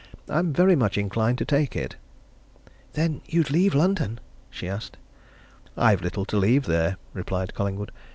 [0.27, 1.95] I'm very much inclined to take it."
[2.93, 4.97] "Then you'd leave London?" she asked.
[5.77, 7.91] "I've little to leave there," replied Collingwood.